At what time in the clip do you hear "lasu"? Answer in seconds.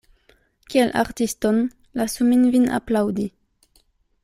2.01-2.27